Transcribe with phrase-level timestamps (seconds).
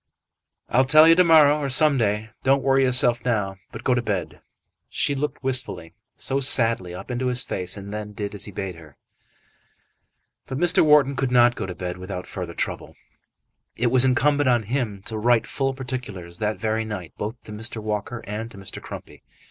[0.67, 2.31] "I'll tell you to morrow, or some day.
[2.41, 4.41] Don't worry yourself now, but go to bed."
[4.89, 8.73] She looked wistfully, so sadly, up into his face, and then did as he bade
[8.77, 8.97] her.
[10.47, 10.83] But Mr.
[10.83, 12.95] Wharton could not go to bed without further trouble.
[13.75, 17.77] It was incumbent on him to write full particulars that very night both to Mr.
[17.77, 18.81] Walker and to Mr.
[18.81, 19.21] Crumpy.